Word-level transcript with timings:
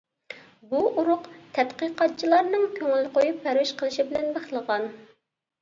بۇ 0.71 0.79
ئۇرۇق 1.01 1.27
تەتقىقاتچىلارنىڭ 1.57 2.65
كۆڭۈل 2.79 3.05
قويۇپ 3.19 3.39
پەرۋىش 3.45 3.75
قىلىشى 3.83 4.07
بىلەن 4.11 4.37
بىخلىغان. 4.39 4.91